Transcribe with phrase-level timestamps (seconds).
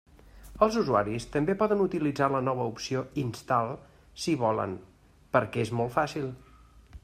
[0.65, 3.69] Els usuaris també poden utilitzar la nova opció “instal”
[4.25, 4.77] si volen,
[5.37, 6.31] perquè és molt fàcil.